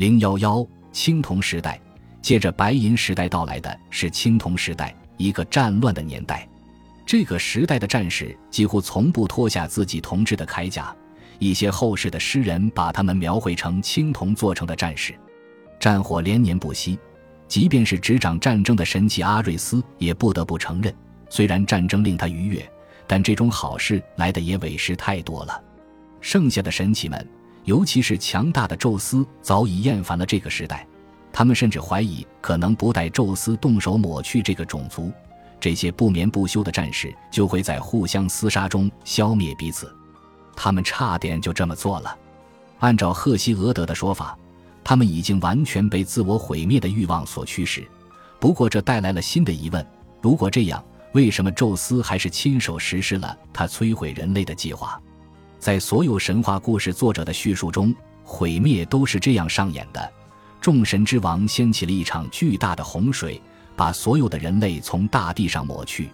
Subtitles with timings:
[0.00, 1.78] 零幺幺青铜时代，
[2.22, 6.48] 接着白银时代到来的是青铜时代，一个战乱的年代。
[7.04, 10.96] 这个时代的战士几乎从不脱下自己铜制的铠甲，
[11.38, 15.14] 一些后世的诗人把他们描绘成青铜做成的战士。
[15.78, 16.98] 战火连年不息，
[17.46, 20.94] 即便是执掌战争的神奇阿瑞斯，也不得不承认，
[21.28, 22.66] 虽然战争令他愉悦，
[23.06, 25.62] 但这种好事来的也委实太多了。
[26.22, 27.28] 剩下的神奇们。
[27.64, 30.86] 尤其是强大的宙斯早已厌烦了这个时代，
[31.32, 35.12] 他们甚至怀疑可能不待宙斯动手抹去这个种族，
[35.60, 39.94] 这些不眠不休的战士就会在互相厮杀中消灭彼此。
[40.56, 42.16] 他们差点就这么做了。
[42.80, 44.36] 按照赫西俄德的说法，
[44.82, 47.86] 他们已经完全被自我毁灭的欲望所驱使。
[48.38, 49.86] 不过这带来了新的疑问：
[50.22, 50.82] 如果这样，
[51.12, 55.00] 为什么宙斯还是亲手实施了他摧毁人类的计划？
[55.60, 60.10] 在所有神话故事作者的叙述中，毁灭都是这样上演的：
[60.58, 63.38] 众神之王掀起了一场巨大的洪水，
[63.76, 66.06] 把所有的人类从大地上抹去；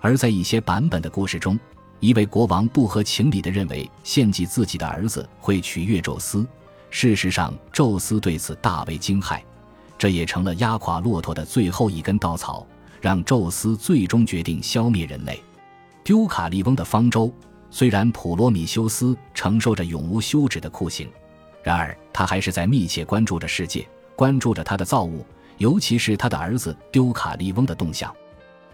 [0.00, 1.56] 而在一些版本的故事中，
[2.00, 6.44] 一位国王不合情理地认为献祭自己的儿子会取悦宙斯。
[6.90, 9.40] 事实上，宙斯对此大为惊骇，
[9.96, 12.66] 这也成了压垮骆驼的最后一根稻草，
[13.00, 15.40] 让宙斯最终决定消灭人类。
[16.02, 17.32] 丢卡利翁的方舟。
[17.74, 21.08] 虽然普罗米修斯承受着永无休止的酷刑，
[21.62, 25.24] 然而他还是在密切关注着世界，关注着他的造物，
[25.56, 28.14] 尤其是他的儿子丢卡利翁的动向。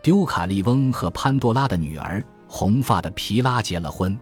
[0.02, 4.18] 丢卡利翁和潘多拉的女儿红发的皮拉结了婚，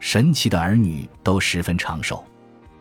[0.00, 2.22] 神奇的儿女都十分长寿。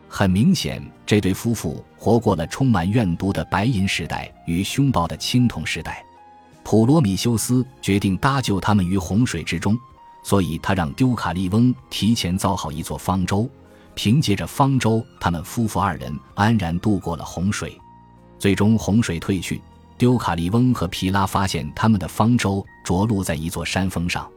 [0.10, 6.04] 很明显，这对夫妇活过了充满怨毒的白银时代与凶暴的青铜时代。
[6.64, 9.78] 普罗米修斯决定搭救他们于洪水之中。
[10.24, 13.50] 所以他让丢卡利翁提前造好一座方舟，
[13.96, 17.80] 凭借着方舟，他们夫妇二人安然度过了洪水。
[18.38, 19.62] 最终洪水退去，
[19.98, 24.30] 丢卡利翁和皮拉发现他们的方舟着陆在一座山峰上。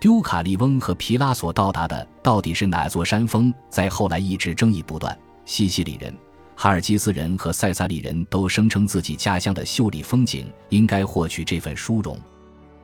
[0.00, 5.18] 丢卡利翁和皮拉所到达的到底是哪座山峰，在后来一直争议不断。
[5.44, 6.16] 西西里人、
[6.54, 12.16] 哈尔基斯人和塞萨利人都声称自己家乡的秀丽风景应该获取这份殊荣。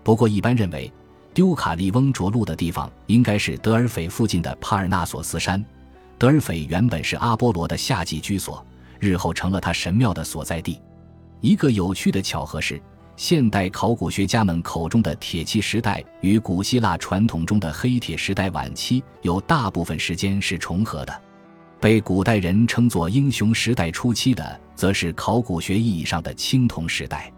[0.03, 0.93] 不过一般认为。
[1.33, 5.65] 丢卡利翁着陆的地方应该是德尔斐附近的帕尔纳索斯山。
[6.19, 8.65] 德尔斐原本是阿波罗的夏季居所，
[8.99, 10.81] 日后成了他神庙的所在地。
[11.41, 12.81] 一个有趣的巧合是，
[13.17, 21.23] 现代考古学家们口中的铁器时代与古希腊传统中的黑铁时代晚期有大部分时间是重合的。
[21.81, 27.33] 被古代人称作英雄时代初期的，则是考古学意义上的青铜时代。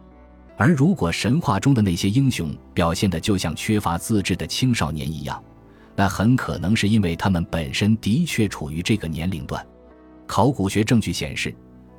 [0.62, 5.43] 而如果神话中的那些英雄表现的就像缺乏自制的青少年一样，
[5.97, 9.61] 那很可能是因为他们本身的确处于这个年龄段。
[10.25, 11.53] 考古学证据显示，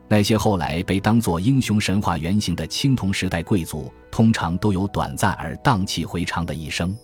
[0.08, 6.96] 那些后来被当作英雄神话原型的青铜时代贵族，通常都有短暂而荡气回肠的一生。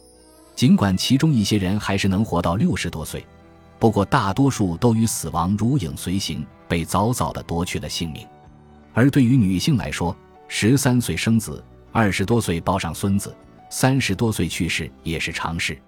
[0.55, 3.25] 尽管其中一些人还是能活到六十多岁，
[3.77, 8.25] 不过大多数都与死亡如影随形，被早早的夺去了性命。
[8.93, 10.15] 而对于女性来说，
[10.51, 13.33] 十三岁生子，二十多岁抱上孙子，
[13.69, 15.79] 三十多岁去世也是常事。